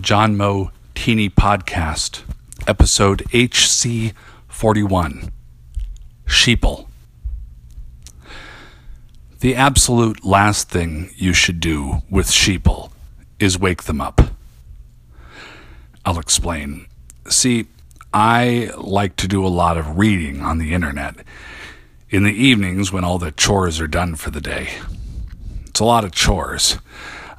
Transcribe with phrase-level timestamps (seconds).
[0.00, 2.22] John Moe Teeny Podcast,
[2.66, 4.14] episode HC
[4.48, 5.30] 41
[6.24, 6.86] Sheeple.
[9.40, 12.90] The absolute last thing you should do with sheeple
[13.38, 14.22] is wake them up.
[16.06, 16.86] I'll explain.
[17.28, 17.66] See,
[18.14, 21.16] I like to do a lot of reading on the internet
[22.08, 24.70] in the evenings when all the chores are done for the day.
[25.66, 26.78] It's a lot of chores.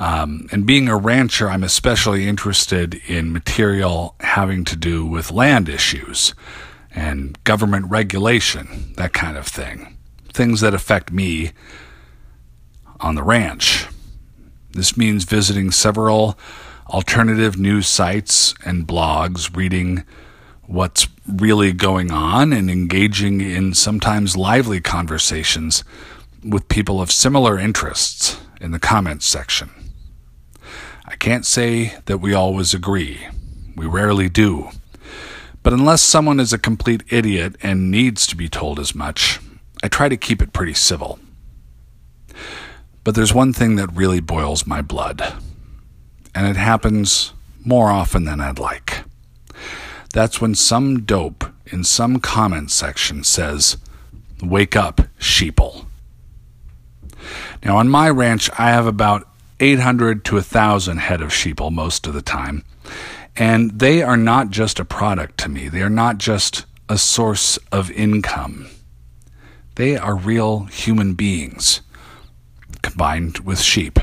[0.00, 5.68] Um, and being a rancher, I'm especially interested in material having to do with land
[5.68, 6.34] issues
[6.90, 9.98] and government regulation, that kind of thing.
[10.32, 11.52] Things that affect me
[12.98, 13.88] on the ranch.
[14.70, 16.38] This means visiting several
[16.88, 20.04] alternative news sites and blogs, reading
[20.62, 25.84] what's really going on, and engaging in sometimes lively conversations
[26.42, 29.70] with people of similar interests in the comments section.
[31.10, 33.26] I can't say that we always agree.
[33.74, 34.70] We rarely do.
[35.64, 39.40] But unless someone is a complete idiot and needs to be told as much,
[39.82, 41.18] I try to keep it pretty civil.
[43.02, 45.34] But there's one thing that really boils my blood,
[46.32, 47.32] and it happens
[47.64, 49.02] more often than I'd like.
[50.14, 53.78] That's when some dope in some comment section says,
[54.42, 55.86] Wake up, sheeple.
[57.64, 59.26] Now, on my ranch, I have about
[59.60, 62.64] 800 to 1,000 head of sheeple most of the time.
[63.36, 67.58] And they are not just a product to me, they are not just a source
[67.70, 68.68] of income.
[69.76, 71.82] They are real human beings
[72.82, 73.98] combined with sheep.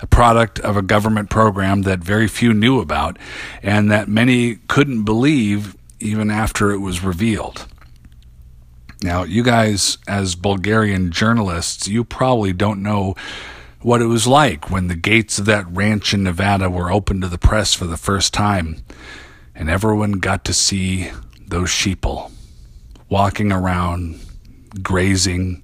[0.00, 3.18] A product of a government program that very few knew about
[3.62, 7.66] and that many couldn't believe even after it was revealed.
[9.02, 13.14] Now, you guys, as Bulgarian journalists, you probably don't know
[13.82, 17.28] what it was like when the gates of that ranch in Nevada were opened to
[17.28, 18.84] the press for the first time,
[19.54, 21.10] and everyone got to see
[21.46, 22.30] those sheeple
[23.08, 24.20] walking around,
[24.82, 25.62] grazing,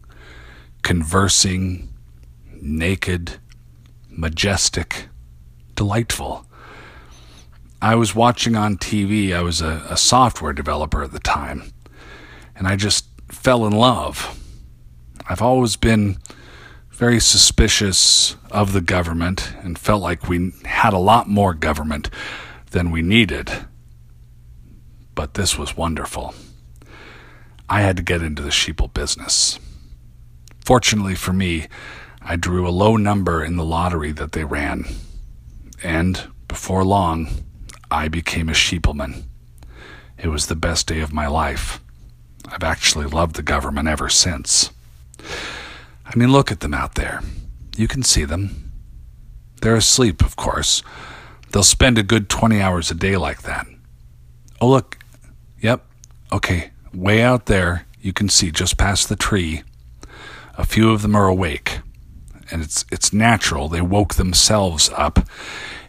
[0.82, 1.88] conversing,
[2.60, 3.34] naked,
[4.08, 5.08] majestic,
[5.74, 6.46] delightful.
[7.82, 11.72] I was watching on TV, I was a, a software developer at the time,
[12.56, 14.40] and I just fell in love.
[15.28, 16.16] I've always been
[16.96, 22.08] very suspicious of the government and felt like we had a lot more government
[22.70, 23.50] than we needed.
[25.14, 26.34] But this was wonderful.
[27.68, 29.58] I had to get into the sheeple business.
[30.64, 31.66] Fortunately for me,
[32.22, 34.86] I drew a low number in the lottery that they ran,
[35.82, 37.28] and before long,
[37.90, 39.24] I became a sheepleman.
[40.16, 41.78] It was the best day of my life.
[42.48, 44.70] I've actually loved the government ever since.
[46.06, 47.20] I mean, look at them out there.
[47.76, 48.72] You can see them.
[49.60, 50.82] They're asleep, of course.
[51.50, 53.66] They'll spend a good 20 hours a day like that.
[54.60, 54.98] Oh, look.
[55.60, 55.84] Yep.
[56.32, 56.70] Okay.
[56.94, 59.62] Way out there, you can see just past the tree.
[60.56, 61.80] A few of them are awake.
[62.50, 63.68] And it's, it's natural.
[63.68, 65.18] They woke themselves up.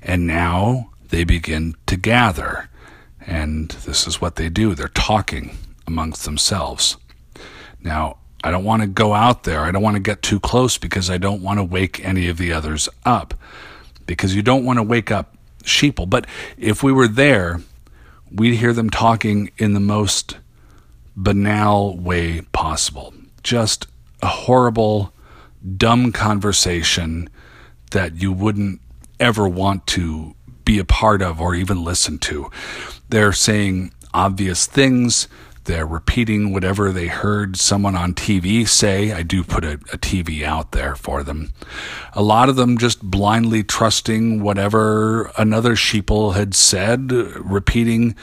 [0.01, 2.69] And now they begin to gather.
[3.25, 6.97] And this is what they do they're talking amongst themselves.
[7.81, 9.61] Now, I don't want to go out there.
[9.61, 12.37] I don't want to get too close because I don't want to wake any of
[12.37, 13.33] the others up.
[14.05, 16.09] Because you don't want to wake up sheeple.
[16.09, 16.27] But
[16.57, 17.61] if we were there,
[18.31, 20.37] we'd hear them talking in the most
[21.15, 23.13] banal way possible.
[23.43, 23.87] Just
[24.21, 25.13] a horrible,
[25.77, 27.29] dumb conversation
[27.91, 28.81] that you wouldn't
[29.19, 32.51] ever want to be a part of or even listen to.
[33.09, 35.27] They're saying obvious things.
[35.67, 39.11] They're repeating whatever they heard someone on TV say.
[39.11, 41.51] I do put a, a, TV out there for them.
[42.13, 48.15] A lot of them just blindly trusting whatever another sheeple had said, repeating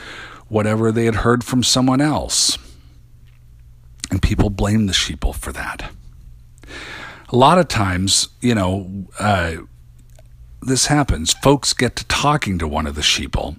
[0.49, 2.57] whatever they had heard from someone else.
[4.11, 5.93] And people blame the sheeple for that.
[7.29, 9.57] A lot of times, you know, uh,
[10.63, 11.35] this happens.
[11.35, 13.59] Folks get to talking to one of the sheeple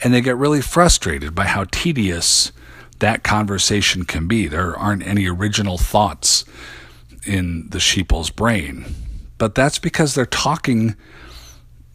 [0.00, 2.52] and they get really frustrated by how tedious
[3.00, 4.46] that conversation can be.
[4.46, 6.44] There aren't any original thoughts
[7.24, 8.86] in the sheeple's brain.
[9.38, 10.96] But that's because they're talking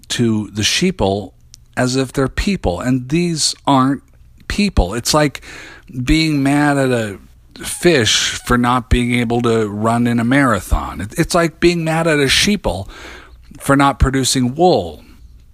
[0.10, 1.34] to the sheeple
[1.76, 4.04] as if they're people, and these aren't
[4.48, 4.94] people.
[4.94, 5.44] It's like
[6.04, 7.20] being mad at a
[7.64, 11.02] fish for not being able to run in a marathon.
[11.18, 12.90] It's like being mad at a sheeple
[13.60, 15.04] for not producing wool,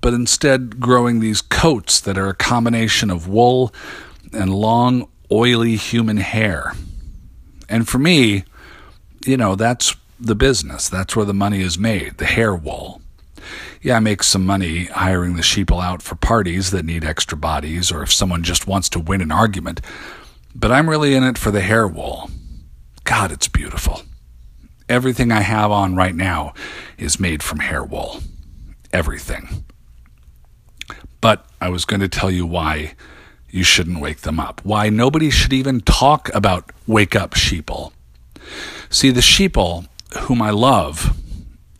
[0.01, 3.73] but instead growing these coats that are a combination of wool
[4.33, 6.73] and long oily human hair.
[7.67, 8.45] And for me,
[9.25, 10.89] you know, that's the business.
[10.89, 13.01] That's where the money is made, the hair wool.
[13.81, 17.91] Yeah, I make some money hiring the sheeple out for parties that need extra bodies
[17.91, 19.79] or if someone just wants to win an argument.
[20.53, 22.29] But I'm really in it for the hair wool.
[23.05, 24.01] God, it's beautiful.
[24.89, 26.53] Everything I have on right now
[26.97, 28.21] is made from hair wool.
[28.91, 29.63] Everything.
[31.21, 32.95] But I was going to tell you why
[33.51, 34.61] you shouldn't wake them up.
[34.63, 37.91] Why nobody should even talk about wake up sheeple.
[38.89, 39.87] See, the sheeple,
[40.21, 41.17] whom I love,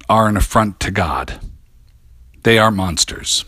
[0.07, 1.39] are an affront to God.
[2.43, 3.45] They are monsters.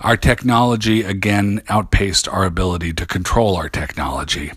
[0.00, 4.52] Our technology again outpaced our ability to control our technology.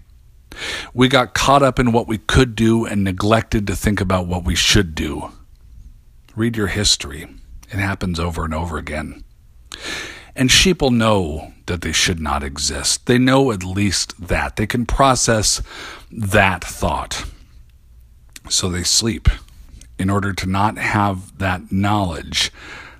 [0.93, 4.43] We got caught up in what we could do and neglected to think about what
[4.43, 5.31] we should do.
[6.35, 7.27] Read your history.
[7.71, 9.23] It happens over and over again.
[10.35, 13.05] And sheeple know that they should not exist.
[13.05, 14.55] They know at least that.
[14.55, 15.61] They can process
[16.11, 17.25] that thought.
[18.49, 19.29] So they sleep
[19.99, 22.51] in order to not have that knowledge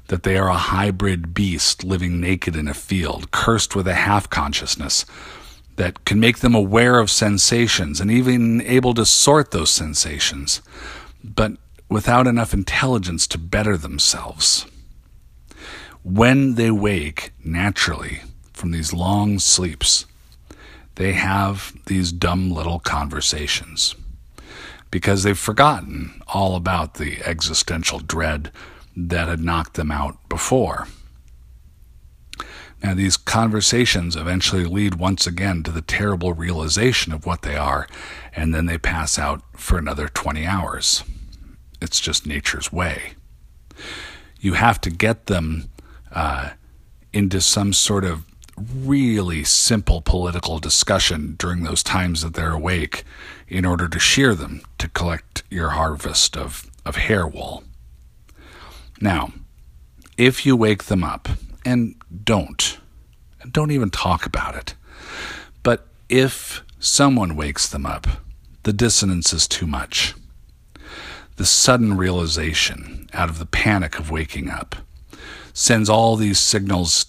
[0.07, 4.29] that they are a hybrid beast living naked in a field, cursed with a half
[4.29, 5.05] consciousness
[5.75, 10.61] that can make them aware of sensations and even able to sort those sensations,
[11.23, 11.53] but
[11.89, 14.65] without enough intelligence to better themselves.
[16.03, 18.21] When they wake naturally
[18.57, 20.05] from these long sleeps,
[20.95, 23.95] they have these dumb little conversations
[24.89, 28.51] because they've forgotten all about the existential dread
[28.95, 30.87] that had knocked them out before.
[32.83, 37.87] Now, these conversations eventually lead once again to the terrible realization of what they are,
[38.35, 41.03] and then they pass out for another 20 hours.
[41.81, 43.13] It's just nature's way.
[44.39, 45.69] You have to get them
[46.11, 46.51] uh,
[47.13, 48.26] into some sort of
[48.57, 53.03] really simple political discussion during those times that they're awake
[53.47, 57.63] in order to shear them to collect your harvest of, of hair wool.
[58.99, 59.31] Now,
[60.17, 61.29] if you wake them up,
[61.63, 62.79] and don't,
[63.51, 64.73] don't even talk about it,
[65.63, 68.07] but if someone wakes them up,
[68.63, 70.15] the dissonance is too much.
[71.35, 74.77] The sudden realization out of the panic of waking up
[75.53, 77.05] sends all these signals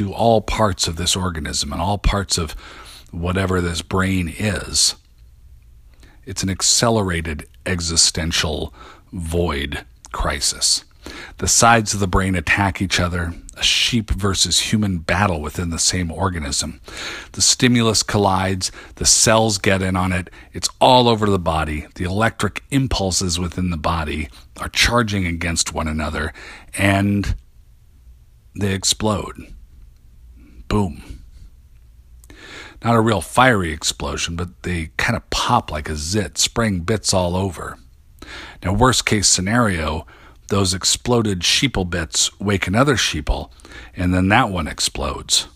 [0.00, 2.52] to all parts of this organism and all parts of
[3.10, 4.94] whatever this brain is.
[6.24, 8.72] It's an accelerated existential
[9.12, 10.86] void crisis.
[11.36, 15.78] The sides of the brain attack each other, a sheep versus human battle within the
[15.78, 16.80] same organism.
[17.32, 21.88] The stimulus collides, the cells get in on it, it's all over the body.
[21.96, 26.32] The electric impulses within the body are charging against one another,
[26.78, 27.34] and
[28.54, 29.52] they explode.
[30.70, 31.24] Boom.
[32.82, 37.12] Not a real fiery explosion, but they kind of pop like a zit, spraying bits
[37.12, 37.76] all over.
[38.62, 40.06] Now, worst case scenario,
[40.48, 43.50] those exploded sheeple bits wake another sheeple,
[43.96, 45.48] and then that one explodes.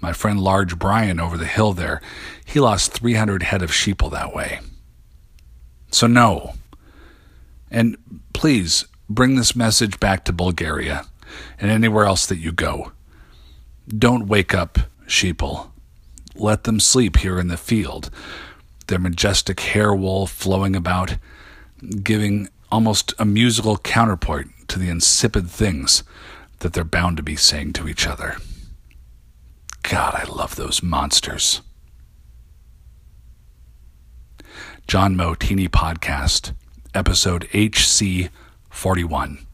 [0.00, 2.00] My friend Large Brian over the hill there,
[2.44, 4.60] he lost 300 head of sheeple that way.
[5.90, 6.54] So, no.
[7.68, 7.96] And
[8.32, 11.06] please bring this message back to Bulgaria
[11.58, 12.92] and anywhere else that you go.
[13.88, 15.70] Don't wake up sheeple.
[16.34, 18.10] Let them sleep here in the field,
[18.86, 21.16] their majestic hair wool flowing about,
[22.02, 26.02] giving almost a musical counterpoint to the insipid things
[26.60, 28.36] that they're bound to be saying to each other.
[29.82, 31.60] God, I love those monsters.
[34.86, 36.52] John Moe Teeny Podcast,
[36.94, 38.30] episode HC
[38.70, 39.46] 41.